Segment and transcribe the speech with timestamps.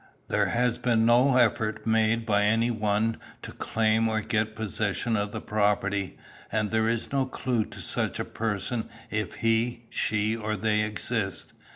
[0.29, 5.31] There has been no effort made by any one to claim or get possession of
[5.31, 6.17] the property,
[6.51, 11.53] and there is no clue to such a person if he, she, or they exist.